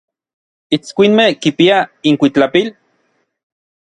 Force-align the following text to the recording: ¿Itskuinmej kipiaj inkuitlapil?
¿Itskuinmej 0.77 1.31
kipiaj 1.41 1.85
inkuitlapil? 2.13 2.67